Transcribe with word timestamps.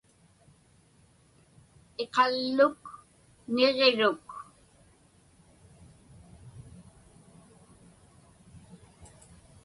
Iqalluk 2.03 2.81
niġiruk. 3.53 4.25